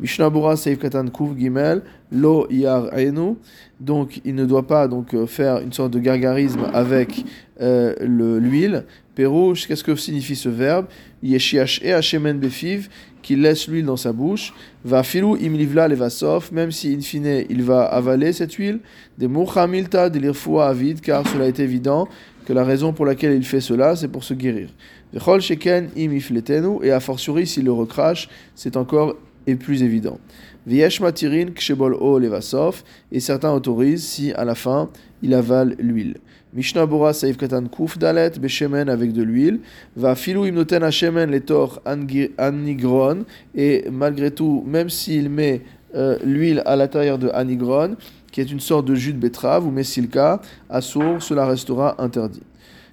Mishnabura 0.00 0.56
Seif 0.56 0.78
Katan 0.78 1.08
Kuv 1.08 1.38
Gimel, 1.38 1.82
Lo 2.10 2.46
Yar 2.50 2.88
Enu. 2.96 3.36
Donc, 3.78 4.20
il 4.24 4.34
ne 4.34 4.44
doit 4.44 4.66
pas 4.66 4.88
donc, 4.88 5.14
euh, 5.14 5.26
faire 5.26 5.60
une 5.60 5.72
sorte 5.72 5.92
de 5.92 5.98
gargarisme 5.98 6.66
avec 6.72 7.24
euh, 7.60 7.94
l'huile. 8.00 8.84
Perouche, 9.14 9.66
qu'est-ce 9.66 9.84
que 9.84 9.94
signifie 9.96 10.36
ce 10.36 10.48
verbe? 10.48 10.86
Yeshiach 11.22 11.82
e 11.84 11.92
Hashemen 11.92 12.38
Befiv, 12.38 12.88
qu'il 13.20 13.42
laisse 13.42 13.68
l'huile 13.68 13.84
dans 13.84 13.96
sa 13.96 14.12
bouche. 14.12 14.54
Va 14.84 15.02
filou 15.02 15.36
imlivla 15.36 15.88
levasof, 15.88 16.52
même 16.52 16.70
si 16.70 16.94
in 16.94 17.00
fine 17.00 17.44
il 17.50 17.62
va 17.62 17.84
avaler 17.84 18.32
cette 18.32 18.54
huile. 18.54 18.80
Des 19.18 19.28
milta 19.28 20.08
de 20.08 20.18
l'irfoua 20.18 20.68
avid, 20.68 21.00
car 21.00 21.28
cela 21.28 21.46
est 21.46 21.60
évident 21.60 22.08
que 22.46 22.54
la 22.54 22.64
raison 22.64 22.92
pour 22.94 23.04
laquelle 23.04 23.34
il 23.34 23.44
fait 23.44 23.60
cela, 23.60 23.94
c'est 23.96 24.08
pour 24.08 24.24
se 24.24 24.32
guérir. 24.32 24.70
Vechol 25.12 25.40
sheken 25.40 25.90
imifletenu, 25.96 26.78
et 26.82 26.90
a 26.90 27.00
fortiori 27.00 27.46
s'il 27.46 27.64
le 27.64 27.72
recrache, 27.72 28.28
c'est 28.54 28.76
encore 28.76 29.16
et 29.46 29.54
plus 29.56 29.82
évident. 29.82 30.18
Matirin 30.66 31.52
kshebol 31.54 31.94
o 31.94 32.18
levasof, 32.18 32.84
et 33.10 33.20
certains 33.20 33.52
autorisent 33.52 34.04
si 34.04 34.32
à 34.32 34.44
la 34.44 34.54
fin 34.54 34.90
il 35.22 35.34
avale 35.34 35.74
l'huile. 35.78 36.16
Mishnah 36.52 36.84
Bora 36.84 37.12
Saif 37.12 37.36
Katan 37.36 37.66
Kuf 37.66 37.96
Dalet 37.96 38.32
Beshemen 38.40 38.88
avec 38.88 39.12
de 39.12 39.22
l'huile. 39.22 39.60
Va 39.94 40.16
filou 40.16 40.46
imnoten 40.46 40.82
Hashemen 40.82 41.30
letor 41.30 41.80
anigron. 41.84 43.24
Et 43.54 43.84
malgré 43.92 44.32
tout, 44.32 44.64
même 44.66 44.90
s'il 44.90 45.30
met 45.30 45.62
euh, 45.94 46.18
l'huile 46.24 46.60
à 46.66 46.74
l'intérieur 46.74 47.18
de 47.18 47.28
anigron, 47.28 47.96
qui 48.32 48.40
est 48.40 48.50
une 48.50 48.58
sorte 48.58 48.86
de 48.86 48.96
jus 48.96 49.12
de 49.12 49.18
betterave 49.18 49.64
ou 49.64 49.70
messilka, 49.70 50.40
assour, 50.68 51.22
cela 51.22 51.46
restera 51.46 51.94
interdit. 52.02 52.42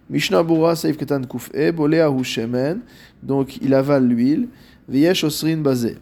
Mishnah 0.07 0.43
Bora 0.43 0.75
Saif 0.75 0.95
Katan 0.95 1.23
Kuf 1.23 1.49
E 1.55 1.71
Boleahu 1.71 2.23
Shemen. 2.23 2.81
Donc 3.23 3.57
il 3.63 3.73
avale 3.73 4.05
l'huile. 4.05 4.49
Viesh 4.87 5.23
Osrin 5.23 5.57
Bazé. 5.57 5.95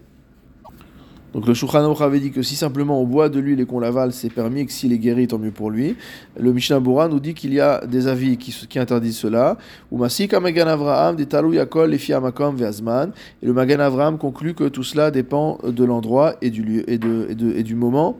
Donc 1.35 1.45
le 1.47 1.53
Shulchan 1.53 1.93
avait 1.93 2.19
dit 2.21 2.31
que 2.31 2.41
si 2.41 2.55
simplement 2.55 3.01
on 3.01 3.03
boit 3.03 3.27
de 3.27 3.41
l'huile 3.41 3.59
et 3.59 3.65
qu'on 3.65 3.81
l'avale, 3.81 4.13
c'est 4.13 4.29
permis, 4.29 4.61
et 4.61 4.65
que 4.65 4.71
s'il 4.71 4.93
est 4.93 4.97
guéri, 4.97 5.27
tant 5.27 5.37
mieux 5.37 5.51
pour 5.51 5.69
lui. 5.69 5.97
Le 6.39 6.53
Mishnah 6.53 6.79
Bora 6.79 7.09
nous 7.09 7.19
dit 7.19 7.33
qu'il 7.33 7.53
y 7.53 7.59
a 7.59 7.85
des 7.85 8.07
avis 8.07 8.37
qui, 8.37 8.79
interdisent 8.79 9.17
cela. 9.17 9.57
Ou 9.91 9.97
Masika 9.97 10.39
Magan 10.39 10.67
Avraham, 10.67 11.17
des. 11.17 11.25
Et 11.25 13.45
le 13.45 13.53
Magan 13.53 13.79
Avraham 13.79 14.17
conclut 14.17 14.53
que 14.53 14.69
tout 14.69 14.83
cela 14.83 15.11
dépend 15.11 15.59
de 15.61 15.83
l'endroit 15.83 16.35
et 16.41 16.49
du 16.49 16.63
lieu 16.63 16.89
et, 16.89 16.97
de, 16.97 17.33
du 17.33 17.75
moment. 17.75 18.17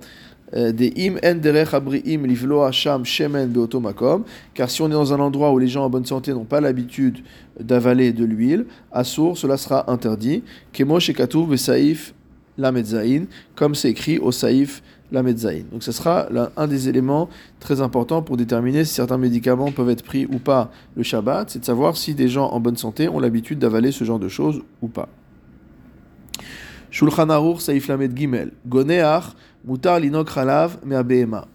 Euh, 0.53 0.73
des 0.73 0.93
im 0.97 1.15
shemen 3.03 3.53
car 4.53 4.69
si 4.69 4.81
on 4.81 4.87
est 4.87 4.91
dans 4.91 5.13
un 5.13 5.19
endroit 5.19 5.53
où 5.53 5.57
les 5.57 5.67
gens 5.67 5.85
en 5.85 5.89
bonne 5.89 6.05
santé 6.05 6.33
n'ont 6.33 6.43
pas 6.43 6.61
l'habitude 6.61 7.19
d'avaler 7.59 8.11
de 8.11 8.25
l'huile, 8.25 8.65
à 8.91 9.05
sourd, 9.05 9.37
cela 9.37 9.55
sera 9.55 9.89
interdit. 9.89 10.43
La 12.57 12.71
comme 13.55 13.75
c'est 13.75 13.89
écrit 13.89 14.17
au 14.17 14.31
saïf 14.31 14.81
la. 15.11 15.21
Donc 15.71 15.83
ce 15.83 15.91
sera 15.91 16.27
un 16.57 16.67
des 16.67 16.89
éléments 16.89 17.29
très 17.59 17.81
importants 17.81 18.21
pour 18.21 18.37
déterminer 18.37 18.85
si 18.85 18.93
certains 18.93 19.17
médicaments 19.17 19.71
peuvent 19.71 19.89
être 19.89 20.03
pris 20.03 20.25
ou 20.25 20.39
pas 20.39 20.71
le 20.95 21.03
Shabbat, 21.03 21.49
c'est 21.49 21.59
de 21.59 21.65
savoir 21.65 21.95
si 21.95 22.15
des 22.15 22.27
gens 22.27 22.49
en 22.49 22.59
bonne 22.59 22.77
santé 22.77 23.07
ont 23.07 23.19
l'habitude 23.19 23.59
d'avaler 23.59 23.91
ce 23.91 24.03
genre 24.03 24.19
de 24.19 24.27
choses 24.27 24.61
ou 24.81 24.87
pas. 24.87 25.09
Shulchan 26.91 27.29
Aruch 27.29 27.59
Saïf 27.59 27.87
Lamed 27.87 28.17
Gimel. 28.17 28.51
Goneach 28.67 29.35
Mutar 29.65 29.99
Linok 29.99 30.29
Me'abehema. 30.85 31.47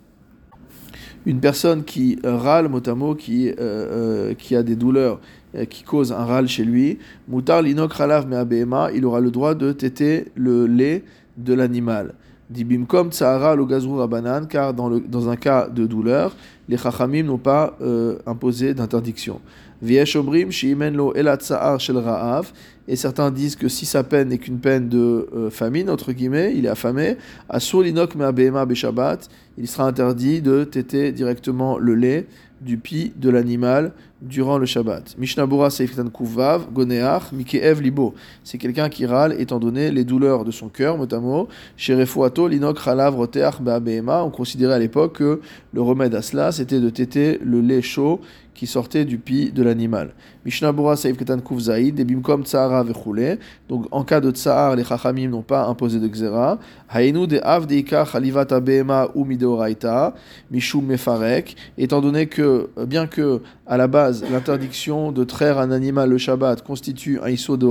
Une 1.27 1.41
personne 1.41 1.85
qui 1.85 2.19
râle 2.25 2.69
mot 2.69 3.15
qui, 3.15 3.49
euh, 3.49 3.55
euh, 3.59 4.35
qui 4.35 4.57
a 4.57 4.63
des 4.63 4.77
douleurs 4.77 5.21
qui 5.69 5.83
cause 5.83 6.13
un 6.13 6.25
râle 6.25 6.49
chez 6.49 6.65
lui, 6.65 6.99
mutar 7.29 7.63
linok 7.63 7.97
khalav 7.97 8.27
me'abema, 8.27 8.91
il 8.95 9.05
aura 9.05 9.21
le 9.21 9.31
droit 9.31 9.55
de 9.55 9.73
téter 9.73 10.27
le 10.35 10.67
lait 10.67 11.05
de 11.37 11.55
l'animal. 11.55 12.15
Dibimkom 12.51 13.11
tsahara 13.11 13.55
lo 13.55 13.67
rabanan, 13.97 14.47
car 14.47 14.75
dans, 14.75 14.89
le, 14.89 15.01
dans 15.01 15.29
un 15.29 15.37
cas 15.37 15.69
de 15.69 15.87
douleur, 15.87 16.35
les 16.69 16.77
chachamim 16.77 17.23
n'ont 17.23 17.39
pas 17.39 17.77
euh, 17.81 18.19
imposé 18.27 18.75
d'interdiction. 18.75 19.41
Viesh 19.81 20.17
omrim 20.17 20.51
shiimen 20.51 20.95
lo 20.95 21.15
elat 21.15 21.39
shel 21.79 21.97
ra'av, 21.97 22.53
et 22.89 22.97
certains 22.97 23.31
disent 23.31 23.55
que 23.55 23.69
si 23.69 23.87
sa 23.87 24.03
peine 24.03 24.31
n'est 24.31 24.39
qu'une 24.39 24.59
peine 24.59 24.89
de 24.89 25.29
euh, 25.33 25.49
famine, 25.49 25.89
entre 25.89 26.13
guillemets, 26.13 26.53
il 26.57 26.67
est 26.67 26.69
affamé, 26.69 27.19
asur 27.49 27.83
linok 27.83 28.17
me'abema 28.17 28.67
beshabbat, 28.67 29.29
il 29.57 29.69
sera 29.69 29.87
interdit 29.87 30.43
de 30.43 30.65
téter 30.65 31.13
directement 31.13 31.79
le 31.79 31.95
lait 31.95 32.27
du 32.61 32.79
pis 32.79 33.13
de 33.17 33.31
l'animal 33.31 33.93
durant 34.21 34.59
le 34.59 34.67
Shabbat. 34.67 35.17
Mishnabura 35.19 35.71
Seiftan 35.71 36.09
Kuvav, 36.09 36.67
Goneach, 36.73 37.33
Mikeev 37.33 37.81
Libo. 37.81 38.15
C'est 38.45 38.59
quelqu'un 38.59 38.89
qui 38.89 39.07
râle 39.07 39.35
étant 39.39 39.59
donné 39.59 39.91
les 39.91 40.05
douleurs 40.05 40.45
de 40.45 40.51
son 40.51 40.69
cœur, 40.69 40.99
notamment. 40.99 41.49
Sherefuato, 41.77 42.49
Linok, 42.49 42.79
Ralav, 42.79 43.17
Roteach, 43.17 43.55
On 43.61 44.31
considérait 44.31 44.75
à 44.75 44.79
l'époque 44.79 45.17
que 45.17 45.41
le 45.73 45.83
remède 45.83 46.15
à 46.15 46.23
cela, 46.23 46.53
c'était 46.53 46.81
de 46.81 46.91
téter 46.91 47.39
le 47.43 47.61
lait 47.61 47.83
chaud 47.83 48.21
qui 48.61 48.67
sortait 48.67 49.07
du 49.07 49.17
pis 49.17 49.53
de 49.53 49.63
l'animal. 49.63 50.13
Mishnabura 50.45 50.95
Saif 50.95 51.17
Ketan 51.17 51.39
Zaïd, 51.59 51.99
et 51.99 52.05
Bimkom 52.05 52.45
Tsahara 52.45 52.83
Vechule. 52.83 53.39
Donc 53.71 53.87
en 53.91 54.05
cas 54.05 54.21
de 54.21 54.31
Tsahar, 54.31 54.77
les 54.77 54.85
Chachamim 54.85 55.29
n'ont 55.29 55.41
pas 55.41 55.67
imposé 55.67 55.99
de 55.99 56.07
Xera. 56.07 56.59
Hainu 56.91 57.27
de 57.27 57.41
Av 57.43 57.67
Deika 57.67 58.05
Chalivata 58.05 58.61
Behema 58.61 59.09
ou 59.15 59.25
Mideoraita, 59.25 60.15
Mishum 60.51 60.85
Mefarek. 60.85 61.57
Étant 61.79 62.03
donné 62.03 62.27
que, 62.27 62.69
bien 62.87 63.07
que 63.07 63.41
à 63.71 63.77
la 63.77 63.87
base, 63.87 64.25
l'interdiction 64.29 65.13
de 65.13 65.23
traire 65.23 65.61
un 65.61 65.71
animal 65.71 66.11
le 66.11 66.19
Shabbat 66.19 66.61
constitue 66.65 67.21
un 67.23 67.29
Iso 67.29 67.57
de 67.57 67.69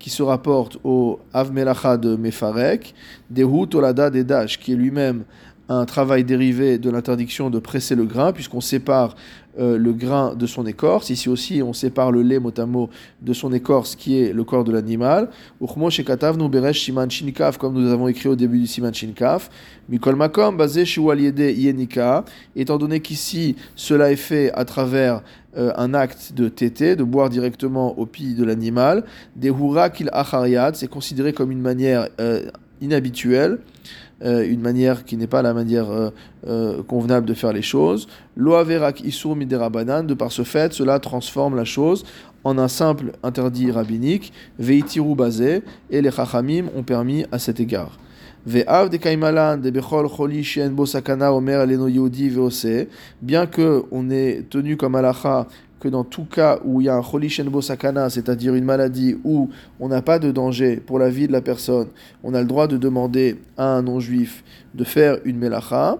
qui 0.00 0.10
se 0.10 0.24
rapporte 0.24 0.76
au 0.82 1.20
Av 1.32 1.52
Melacha 1.52 1.96
de 1.96 2.16
Mefarek, 2.16 2.96
Dehu 3.30 3.68
Tolada 3.68 4.10
Dedash, 4.10 4.58
qui 4.58 4.72
est 4.72 4.74
lui-même 4.74 5.22
un 5.68 5.84
travail 5.84 6.24
dérivé 6.24 6.78
de 6.78 6.90
l'interdiction 6.90 7.48
de 7.48 7.60
presser 7.60 7.94
le 7.94 8.06
grain, 8.06 8.32
puisqu'on 8.32 8.60
sépare 8.60 9.14
euh, 9.58 9.78
le 9.78 9.92
grain 9.92 10.34
de 10.34 10.46
son 10.46 10.66
écorce. 10.66 11.10
Ici 11.10 11.28
aussi, 11.28 11.62
on 11.62 11.72
sépare 11.72 12.10
le 12.10 12.22
lait 12.22 12.38
mot 12.38 12.90
de 13.22 13.32
son 13.32 13.52
écorce, 13.52 13.94
qui 13.94 14.20
est 14.20 14.32
le 14.32 14.42
corps 14.42 14.64
de 14.64 14.72
l'animal. 14.72 15.30
Comme 15.60 17.74
nous 17.74 17.90
avons 17.90 18.08
écrit 18.08 18.28
au 18.28 18.36
début 18.36 18.58
du 18.58 18.66
siman 18.66 18.92
shinkaf. 18.92 19.50
Mikol 19.88 20.16
makom. 20.16 20.58
Étant 22.56 22.78
donné 22.78 23.00
qu'ici, 23.00 23.56
cela 23.76 24.10
est 24.10 24.16
fait 24.16 24.50
à 24.54 24.64
travers 24.64 25.22
euh, 25.56 25.72
un 25.76 25.94
acte 25.94 26.32
de 26.34 26.48
tété, 26.48 26.96
de 26.96 27.04
boire 27.04 27.30
directement 27.30 27.96
au 27.96 28.06
pied 28.06 28.34
de 28.34 28.44
l'animal. 28.44 29.04
Des 29.36 29.52
kil 29.94 30.10
achariat, 30.12 30.72
c'est 30.74 30.88
considéré 30.88 31.32
comme 31.32 31.52
une 31.52 31.60
manière 31.60 32.08
euh, 32.20 32.50
inhabituelle. 32.80 33.58
Euh, 34.22 34.48
une 34.48 34.60
manière 34.60 35.04
qui 35.04 35.16
n'est 35.16 35.26
pas 35.26 35.42
la 35.42 35.52
manière 35.52 35.90
euh, 35.90 36.10
euh, 36.46 36.82
convenable 36.84 37.26
de 37.26 37.34
faire 37.34 37.52
les 37.52 37.62
choses. 37.62 38.06
Loaverak 38.36 39.00
isur 39.00 39.34
miderabanan, 39.34 40.06
de 40.06 40.14
par 40.14 40.30
ce 40.30 40.44
fait, 40.44 40.72
cela 40.72 41.00
transforme 41.00 41.56
la 41.56 41.64
chose 41.64 42.04
en 42.44 42.56
un 42.58 42.68
simple 42.68 43.12
interdit 43.24 43.72
rabbinique, 43.72 44.32
veitiru 44.58 45.16
bazé, 45.16 45.62
et 45.90 46.00
les 46.00 46.12
chachamim 46.12 46.66
ont 46.76 46.84
permis 46.84 47.24
à 47.32 47.38
cet 47.40 47.58
égard. 47.58 47.98
Bien 48.46 48.66
que 53.46 53.82
on 53.90 54.10
est 54.10 54.50
tenu 54.50 54.76
comme 54.76 54.94
alacha 54.94 55.46
dans 55.88 56.04
tout 56.04 56.24
cas 56.24 56.58
où 56.64 56.80
il 56.80 56.84
y 56.84 56.88
a 56.88 56.96
un 56.96 57.02
cholishenbo 57.02 57.60
sakana, 57.60 58.10
c'est-à-dire 58.10 58.54
une 58.54 58.64
maladie 58.64 59.16
où 59.24 59.50
on 59.80 59.88
n'a 59.88 60.02
pas 60.02 60.18
de 60.18 60.30
danger 60.30 60.76
pour 60.76 60.98
la 60.98 61.08
vie 61.08 61.26
de 61.26 61.32
la 61.32 61.40
personne, 61.40 61.88
on 62.22 62.34
a 62.34 62.40
le 62.40 62.46
droit 62.46 62.66
de 62.66 62.76
demander 62.76 63.40
à 63.56 63.66
un 63.76 63.82
non-juif 63.82 64.44
de 64.74 64.84
faire 64.84 65.18
une 65.24 65.38
melacha. 65.38 65.98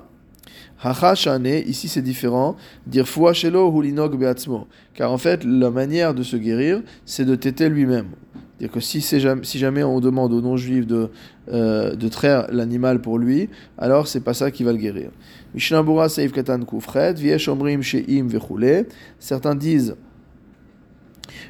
ici 1.66 1.88
c'est 1.88 2.02
différent, 2.02 2.56
dire 2.86 3.06
shelo 3.06 3.72
hulinog 3.72 4.16
beatzmo. 4.18 4.66
Car 4.94 5.10
en 5.10 5.18
fait, 5.18 5.44
la 5.44 5.70
manière 5.70 6.14
de 6.14 6.22
se 6.22 6.36
guérir, 6.36 6.82
c'est 7.04 7.24
de 7.24 7.34
téter 7.34 7.68
lui-même. 7.68 8.08
C'est-à-dire 8.58 8.72
que 8.72 8.80
si, 8.80 9.58
jamais, 9.58 9.82
on 9.82 9.98
demande 9.98 10.32
aux 10.32 10.40
non-juifs 10.40 10.86
de, 10.86 11.10
euh, 11.48 11.96
traire 12.08 12.46
l'animal 12.52 13.00
pour 13.00 13.18
lui, 13.18 13.48
alors 13.78 14.06
c'est 14.06 14.20
pas 14.20 14.34
ça 14.34 14.52
qui 14.52 14.62
va 14.62 14.72
le 14.72 14.78
guérir. 14.78 15.10
Certains 19.18 19.54
disent 19.56 19.96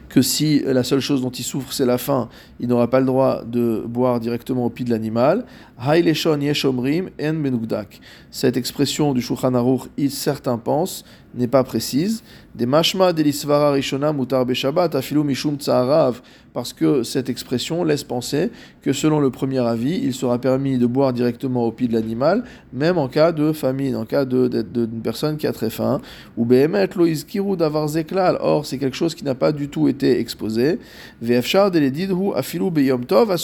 que 0.09 0.23
si 0.23 0.61
la 0.65 0.83
seule 0.83 1.01
chose 1.01 1.21
dont 1.21 1.31
il 1.31 1.43
souffre 1.43 1.73
c'est 1.73 1.85
la 1.85 1.99
faim, 1.99 2.29
il 2.61 2.69
n'aura 2.69 2.89
pas 2.89 3.01
le 3.01 3.07
droit 3.07 3.43
de 3.45 3.83
boire 3.87 4.21
directement 4.21 4.65
au 4.65 4.71
pied 4.71 4.85
de 4.85 4.91
l'animal. 4.91 5.45
Haileshon 5.79 6.41
Yeshomrim 6.41 7.11
En 7.21 7.35
Benugdak. 7.35 8.01
Cette 8.31 8.57
expression 8.57 9.13
du 9.13 9.21
Shulchan 9.21 9.55
Aruch, 9.55 9.89
certains 10.09 10.59
pensent 10.59 11.05
n'est 11.37 11.49
pas 11.49 11.65
précise. 11.65 12.23
Des 12.55 12.67
mashma 12.67 13.13
delisvara 13.13 13.73
rishona 13.73 14.13
mutar 14.13 14.47
beshabbat 14.47 14.95
afilu 14.95 15.25
mishum 15.25 15.57
tsaharav, 15.57 16.21
parce 16.53 16.73
que 16.73 17.03
cette 17.03 17.29
expression 17.29 17.83
laisse 17.83 18.05
penser 18.05 18.51
que 18.83 18.93
selon 18.93 19.19
le 19.19 19.31
premier 19.31 19.59
avis, 19.59 20.01
il 20.03 20.15
sera 20.15 20.39
permis 20.39 20.79
de 20.79 20.87
boire 20.87 21.13
directement 21.13 21.65
au 21.65 21.73
pied 21.73 21.89
de 21.89 21.95
l'animal, 21.95 22.45
même 22.73 22.97
en 22.97 23.09
cas 23.09 23.33
de 23.33 23.53
famine, 23.53 23.97
en 23.97 24.05
cas 24.05 24.25
d'une 24.25 25.01
personne 25.03 25.37
qui 25.37 25.49
a 25.49 25.53
très 25.53 25.71
faim. 25.71 26.01
Ou 26.37 26.45
behemet 26.45 26.91
lo 26.95 27.07
izkiru 27.07 27.57
davar 27.57 27.89
zeklal, 27.89 28.39
or 28.41 28.65
c'est 28.67 28.79
quelque 28.79 28.97
chose 28.97 29.15
qui 29.15 29.25
n'a 29.25 29.35
pas 29.35 29.51
du 29.51 29.69
tout 29.69 29.89
été 29.89 30.21
exposé. 30.21 30.79
Vefshar 31.21 31.71
deledidhu 31.73 32.35
afilu 32.37 32.71
beyom 32.71 33.05
tov. 33.05 33.35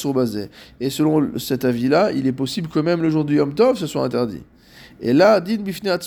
Et 0.81 0.91
selon 0.91 1.37
cet 1.37 1.65
avis-là, 1.65 2.13
il 2.13 2.27
est 2.27 2.33
possible 2.33 2.69
que 2.69 2.79
même 2.79 3.03
le 3.03 3.11
jour 3.11 3.25
du 3.25 3.37
yom 3.37 3.55
tov, 3.55 3.77
soit 3.77 4.05
interdit. 4.05 4.43
Et 5.03 5.15
là, 5.15 5.41
din 5.41 5.57
bifne 5.57 5.99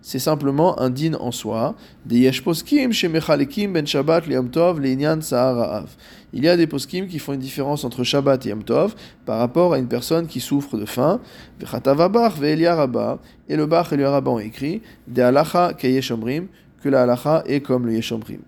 c'est 0.00 0.18
simplement 0.18 0.80
un 0.80 0.88
din 0.88 1.14
en 1.14 1.30
soi. 1.30 1.74
Des 2.06 2.18
yesh 2.20 2.42
poskim 2.42 2.90
ben 2.90 3.86
shabbat 3.86 4.24
tov 4.50 4.80
Il 6.32 6.44
y 6.44 6.48
a 6.48 6.56
des 6.56 6.66
poskim 6.66 7.06
qui 7.06 7.18
font 7.18 7.34
une 7.34 7.40
différence 7.40 7.84
entre 7.84 8.02
shabbat 8.02 8.46
et 8.46 8.48
yom 8.48 8.64
tov 8.64 8.94
par 9.26 9.38
rapport 9.38 9.74
à 9.74 9.78
une 9.78 9.86
personne 9.86 10.26
qui 10.26 10.40
souffre 10.40 10.78
de 10.78 10.86
faim. 10.86 11.20
Vechatavabach 11.60 12.38
ve'eliarabah. 12.38 13.18
Et 13.48 13.56
le 13.56 13.66
bach 13.66 13.92
et 13.92 13.96
le 13.96 14.08
ont 14.08 14.38
écrit 14.38 14.80
de 15.06 15.22
halacha 15.22 15.74
ke 15.74 15.86
que 16.82 16.88
la 16.88 17.02
halacha 17.02 17.44
est 17.46 17.60
comme 17.60 17.86
le 17.86 17.94
yeshomrim. 17.94 18.40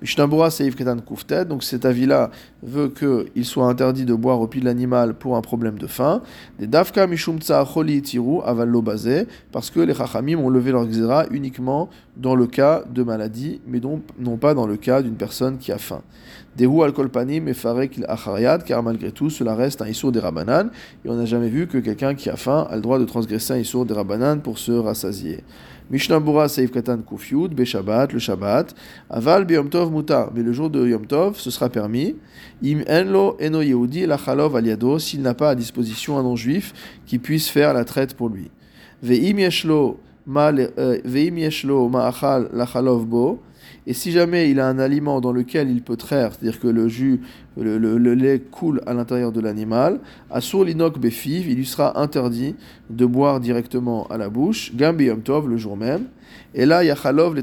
Mishnabura 0.00 0.50
Seif 0.50 0.74
Ketan 0.74 0.98
Kuftet, 0.98 1.44
donc 1.44 1.62
cet 1.62 1.84
avis-là 1.84 2.30
veut 2.62 2.88
qu'il 2.88 3.44
soit 3.44 3.66
interdit 3.66 4.04
de 4.04 4.14
boire 4.14 4.40
au 4.40 4.48
pied 4.48 4.60
de 4.60 4.66
l'animal 4.66 5.14
pour 5.14 5.36
un 5.36 5.40
problème 5.40 5.78
de 5.78 5.86
faim. 5.86 6.22
Des 6.58 6.66
Dafka 6.66 7.06
Mishum 7.06 7.38
Choli 7.40 8.02
parce 9.52 9.70
que 9.70 9.80
les 9.80 9.94
Chachamim 9.94 10.38
ont 10.38 10.50
levé 10.50 10.72
leur 10.72 10.86
xéra 10.86 11.26
uniquement 11.30 11.88
dans 12.16 12.34
le 12.34 12.46
cas 12.46 12.82
de 12.92 13.02
maladie, 13.02 13.60
mais 13.66 13.80
non 14.18 14.36
pas 14.36 14.54
dans 14.54 14.66
le 14.66 14.76
cas 14.76 15.02
d'une 15.02 15.14
personne 15.14 15.58
qui 15.58 15.70
a 15.72 15.78
faim. 15.78 16.02
Dehu 16.56 16.82
al 16.82 16.92
kolpanim 16.92 17.48
et 17.48 17.54
farek 17.54 18.00
achariad, 18.08 18.64
car 18.64 18.82
malgré 18.82 19.10
tout, 19.10 19.30
cela 19.30 19.54
reste 19.54 19.80
un 19.80 19.88
issour 19.88 20.12
des 20.12 20.20
rabanan, 20.20 20.70
et 21.04 21.08
on 21.08 21.14
n'a 21.14 21.24
jamais 21.24 21.48
vu 21.48 21.66
que 21.66 21.78
quelqu'un 21.78 22.14
qui 22.14 22.28
a 22.28 22.36
faim 22.36 22.66
a 22.68 22.76
le 22.76 22.82
droit 22.82 22.98
de 22.98 23.04
transgresser 23.04 23.54
un 23.54 23.58
issour 23.58 23.86
des 23.86 23.94
rabanan 23.94 24.40
pour 24.40 24.58
se 24.58 24.72
rassasier. 24.72 25.44
Mishnabura 25.90 26.48
Seif 26.48 26.70
Katan 26.70 27.02
Kufyud, 27.02 27.54
Beshabbat, 27.54 28.12
le 28.12 28.18
Shabbat, 28.18 28.74
Aval 29.10 29.50
Yom 29.50 29.68
Tov 29.68 29.92
Muta, 29.92 30.30
mais 30.34 30.42
le 30.42 30.52
jour 30.52 30.70
de 30.70 30.86
Yom 30.86 31.06
Tov, 31.06 31.38
ce 31.38 31.50
sera 31.50 31.68
permis. 31.68 32.16
Im 32.64 32.82
Enlo 32.88 33.36
Eno 33.40 33.60
Yehudi, 33.60 34.06
Lachalov 34.06 34.56
Aliado, 34.56 34.98
s'il 34.98 35.22
n'a 35.22 35.34
pas 35.34 35.50
à 35.50 35.54
disposition 35.54 36.18
un 36.18 36.22
non-juif 36.22 36.72
qui 37.06 37.18
puisse 37.18 37.48
faire 37.48 37.74
la 37.74 37.84
traite 37.84 38.14
pour 38.14 38.28
lui. 38.28 38.50
Ve'im 39.02 39.38
Yeshlo 39.38 39.98
euh, 40.28 41.88
Ma'achal 41.88 42.48
Lachalov 42.52 43.04
Bo, 43.04 43.40
et 43.84 43.94
si 43.94 44.12
jamais 44.12 44.48
il 44.50 44.60
a 44.60 44.68
un 44.68 44.78
aliment 44.78 45.20
dans 45.20 45.32
lequel 45.32 45.68
il 45.68 45.82
peut 45.82 45.96
traire, 45.96 46.32
c'est-à-dire 46.32 46.60
que 46.60 46.68
le 46.68 46.86
jus, 46.88 47.20
le, 47.56 48.14
lait 48.14 48.38
coule 48.38 48.80
à 48.86 48.94
l'intérieur 48.94 49.32
de 49.32 49.40
l'animal, 49.40 49.98
Asur 50.30 50.64
l'inok 50.64 51.00
befiv, 51.00 51.48
il 51.48 51.56
lui 51.56 51.66
sera 51.66 52.00
interdit 52.00 52.54
de 52.90 53.06
boire 53.06 53.40
directement 53.40 54.06
à 54.06 54.18
la 54.18 54.28
bouche, 54.28 54.72
gambi 54.76 55.10
tov, 55.24 55.48
le 55.48 55.56
jour 55.56 55.76
même. 55.76 56.04
Et 56.54 56.64
là, 56.64 56.84
yachalov 56.84 57.34
le 57.34 57.42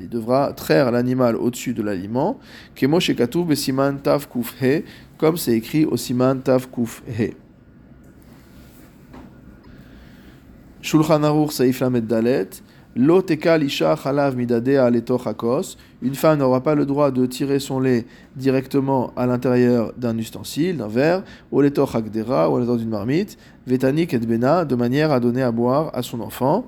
il 0.00 0.08
devra 0.08 0.52
traire 0.52 0.90
l'animal 0.90 1.34
au-dessus 1.36 1.72
de 1.72 1.82
l'aliment, 1.82 2.38
kemo 2.74 3.00
shekatuv 3.00 3.46
besiman 3.46 3.98
tav 3.98 4.28
kuf 4.28 4.54
he, 4.60 4.84
comme 5.16 5.38
c'est 5.38 5.52
écrit 5.52 5.86
au 5.86 5.96
siman 5.96 6.40
tav 6.40 6.68
kuf 6.68 7.02
he. 7.06 7.34
Shulchan 10.82 11.48
Saif 11.48 11.80
Lamed 11.80 12.06
Dalet, 12.06 12.50
une 12.96 13.08
femme 16.14 16.38
n'aura 16.38 16.60
pas 16.62 16.74
le 16.76 16.86
droit 16.86 17.10
de 17.10 17.26
tirer 17.26 17.58
son 17.58 17.80
lait 17.80 18.06
directement 18.36 19.12
à 19.16 19.26
l'intérieur 19.26 19.92
d'un 19.96 20.16
ustensile, 20.16 20.76
d'un 20.76 20.86
verre, 20.86 21.24
ou 21.50 21.60
akdera, 21.60 22.48
ou 22.48 22.54
à 22.54 22.60
l'intérieur 22.60 22.78
d'une 22.78 22.90
marmite, 22.90 23.36
vetanik 23.66 24.14
et 24.14 24.18
bena, 24.18 24.64
de 24.64 24.76
manière 24.76 25.10
à 25.10 25.18
donner 25.18 25.42
à 25.42 25.50
boire 25.50 25.90
à 25.92 26.02
son 26.02 26.20
enfant. 26.20 26.66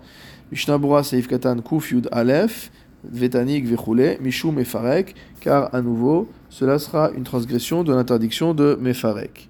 Mishnabura 0.51 1.05
seif 1.05 1.29
katan 1.29 1.59
kuf 1.59 1.93
yud 1.93 2.09
alef, 2.11 2.73
vetanik 3.05 3.65
vechule, 3.65 4.19
mishum 4.21 4.57
mefarek, 4.57 5.15
car 5.41 5.73
à 5.73 5.81
nouveau, 5.81 6.29
cela 6.51 6.81
sera 6.81 7.13
une 7.17 7.23
transgression 7.23 7.85
de 7.85 7.95
l'interdiction 7.95 8.53
de 8.53 8.77
mefarek. 8.81 9.49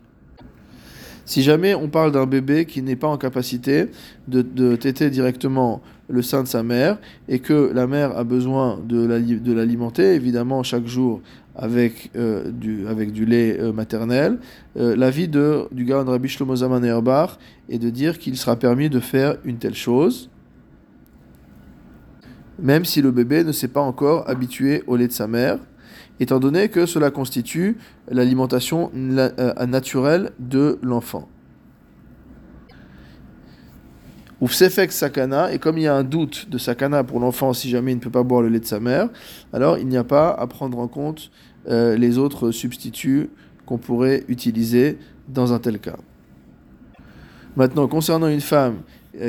Si 1.24 1.42
jamais 1.42 1.74
on 1.74 1.88
parle 1.88 2.12
d'un 2.12 2.26
bébé 2.26 2.66
qui 2.66 2.82
n'est 2.82 2.96
pas 2.96 3.08
en 3.08 3.16
capacité 3.18 3.86
de, 4.28 4.42
de 4.42 4.76
téter 4.76 5.10
directement 5.10 5.82
le 6.08 6.22
sein 6.22 6.42
de 6.42 6.48
sa 6.48 6.62
mère 6.62 6.98
et 7.28 7.38
que 7.40 7.72
la 7.74 7.86
mère 7.86 8.16
a 8.16 8.24
besoin 8.24 8.78
de 8.84 9.52
l'alimenter, 9.52 10.14
évidemment, 10.14 10.62
chaque 10.62 10.86
jour 10.86 11.20
avec, 11.56 12.10
euh, 12.16 12.50
du, 12.50 13.26
lait 13.26 13.58
euh, 13.58 13.72
maternel, 13.72 14.38
euh, 14.76 14.94
l'avis 14.94 15.28
du 15.28 15.84
Gaon 15.84 16.04
Rabbi 16.04 16.28
Shlomo 16.28 16.56
Zaman 16.56 16.84
est 16.84 17.78
de 17.78 17.90
dire 17.90 18.18
qu'il 18.18 18.36
sera 18.36 18.56
permis 18.56 18.90
de 18.90 19.00
faire 19.00 19.36
une 19.44 19.56
telle 19.56 19.74
chose, 19.74 20.30
même 22.58 22.84
si 22.84 23.02
le 23.02 23.10
bébé 23.10 23.42
ne 23.44 23.52
s'est 23.52 23.68
pas 23.68 23.80
encore 23.80 24.28
habitué 24.28 24.82
au 24.86 24.96
lait 24.96 25.08
de 25.08 25.12
sa 25.12 25.26
mère, 25.26 25.58
étant 26.20 26.40
donné 26.40 26.68
que 26.68 26.86
cela 26.86 27.10
constitue 27.10 27.76
l'alimentation 28.08 28.90
naturelle 28.94 30.30
de 30.38 30.78
l'enfant. 30.82 31.28
Ou 34.40 34.48
sefek 34.48 34.92
sakana, 34.92 35.52
et 35.52 35.58
comme 35.58 35.78
il 35.78 35.84
y 35.84 35.86
a 35.86 35.94
un 35.94 36.04
doute 36.04 36.50
de 36.50 36.58
sakana 36.58 37.04
pour 37.04 37.20
l'enfant 37.20 37.54
si 37.54 37.70
jamais 37.70 37.92
il 37.92 37.96
ne 37.96 38.00
peut 38.00 38.10
pas 38.10 38.22
boire 38.22 38.42
le 38.42 38.48
lait 38.48 38.60
de 38.60 38.66
sa 38.66 38.80
mère, 38.80 39.08
alors 39.52 39.78
il 39.78 39.88
n'y 39.88 39.96
a 39.96 40.04
pas 40.04 40.30
à 40.30 40.46
prendre 40.46 40.78
en 40.78 40.88
compte 40.88 41.30
euh, 41.68 41.96
les 41.96 42.18
autres 42.18 42.50
substituts 42.50 43.30
qu'on 43.64 43.78
pourrait 43.78 44.24
utiliser 44.28 44.98
dans 45.28 45.52
un 45.52 45.58
tel 45.58 45.78
cas. 45.78 45.96
Maintenant, 47.56 47.88
concernant 47.88 48.28
une 48.28 48.42
femme 48.42 48.82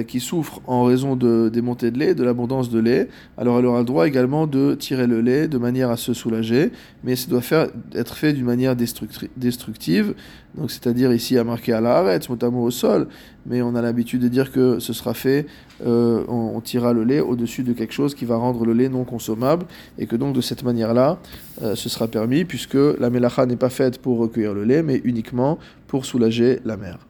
qui 0.08 0.20
souffre 0.20 0.62
en 0.68 0.84
raison 0.84 1.16
de, 1.16 1.50
des 1.50 1.62
montées 1.62 1.92
de 1.92 2.00
lait, 2.00 2.16
de 2.16 2.24
l'abondance 2.24 2.70
de 2.70 2.80
lait, 2.80 3.08
alors 3.38 3.60
elle 3.60 3.66
aura 3.66 3.80
le 3.80 3.86
droit 3.86 4.08
également 4.08 4.48
de 4.48 4.76
tirer 4.76 5.08
le 5.08 5.22
lait 5.22 5.48
de 5.48 5.58
manière 5.58 5.90
à 5.90 5.98
se 5.98 6.14
soulager, 6.14 6.72
mais 7.04 7.16
ça 7.16 7.30
doit 7.30 7.42
faire, 7.42 7.68
être 7.94 8.16
fait 8.16 8.34
d'une 8.34 8.46
manière 8.46 8.76
destructive, 8.76 10.14
donc 10.58 10.72
c'est-à-dire 10.72 11.14
ici 11.14 11.38
à 11.38 11.44
marquer 11.44 11.74
à 11.74 11.82
l'arrêt, 11.82 12.20
notamment 12.30 12.64
au 12.64 12.72
sol, 12.72 13.08
mais 13.46 13.62
on 13.62 13.76
a 13.76 13.82
l'habitude 13.82 14.22
de 14.22 14.28
dire 14.28 14.52
que 14.52 14.80
ce 14.80 14.92
sera 14.94 15.14
fait, 15.14 15.46
euh, 15.86 16.24
on, 16.28 16.60
tirera 16.62 16.94
le 16.94 17.04
lait 17.04 17.20
au-dessus 17.20 17.64
de 17.64 17.74
quelque 17.74 17.94
chose 17.94 18.16
qui 18.16 18.26
va 18.26 18.36
rendre 18.36 18.66
le 18.66 18.74
lait 18.74 18.90
non 18.90 19.04
consommable, 19.04 19.66
et 19.98 20.08
que 20.08 20.16
donc 20.16 20.36
de 20.36 20.42
cette 20.42 20.64
manière-là, 20.64 21.20
euh, 21.62 21.76
ce 21.76 21.90
sera 21.90 22.08
permis, 22.08 22.44
puisque 22.44 22.78
la 23.00 23.10
mélacha 23.10 23.46
n'est 23.46 23.56
pas 23.56 23.70
faite 23.70 24.00
pour 24.00 24.18
recueillir 24.18 24.54
le 24.54 24.64
lait, 24.64 24.84
mais 24.84 25.00
uniquement 25.04 25.60
pour 25.88 26.06
soulager 26.06 26.60
la 26.66 26.76
mère. 26.78 27.07